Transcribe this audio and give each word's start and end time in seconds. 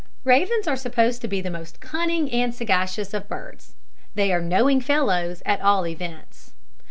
Ravens 0.23 0.67
are 0.67 0.75
supposed 0.75 1.21
to 1.21 1.27
be 1.27 1.41
the 1.41 1.51
most 1.51 1.79
cunning 1.79 2.27
and 2.31 2.55
sagacious 2.55 3.13
of 3.13 3.27
birds. 3.29 3.75
They 4.15 4.33
are 4.33 4.41
knowing 4.41 4.81
fellows, 4.81 5.43
at 5.45 5.61
all 5.61 5.85
events. 5.85 6.53